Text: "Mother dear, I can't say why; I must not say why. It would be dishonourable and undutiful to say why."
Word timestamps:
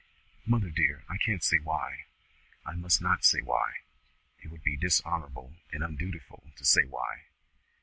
"Mother 0.47 0.71
dear, 0.71 1.03
I 1.09 1.17
can't 1.17 1.43
say 1.43 1.57
why; 1.59 2.05
I 2.65 2.73
must 2.73 3.03
not 3.03 3.23
say 3.23 3.39
why. 3.41 3.73
It 4.39 4.47
would 4.49 4.63
be 4.63 4.75
dishonourable 4.75 5.53
and 5.71 5.83
undutiful 5.83 6.49
to 6.55 6.65
say 6.65 6.85
why." 6.85 7.25